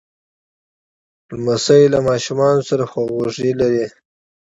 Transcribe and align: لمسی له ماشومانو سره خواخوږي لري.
لمسی 1.37 1.81
له 1.93 1.99
ماشومانو 2.09 2.61
سره 2.69 2.83
خواخوږي 2.91 3.51
لري. 3.61 3.85